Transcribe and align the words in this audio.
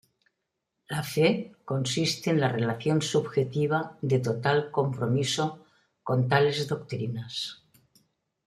La 0.93 1.01
fe 1.09 1.51
consiste 1.63 2.31
en 2.31 2.39
la 2.39 2.49
relación 2.49 3.03
subjetiva 3.03 3.99
de 4.01 4.17
total 4.17 4.71
compromiso 4.71 5.63
con 6.01 6.27
tales 6.27 6.67
doctrinas. 6.67 7.61